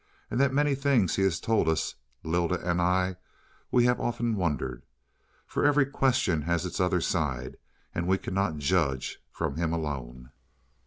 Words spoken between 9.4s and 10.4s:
him alone."